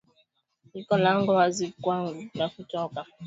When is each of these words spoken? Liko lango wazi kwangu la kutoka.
Liko 0.73 0.97
lango 0.97 1.31
wazi 1.33 1.73
kwangu 1.81 2.29
la 2.33 2.49
kutoka. 2.49 3.05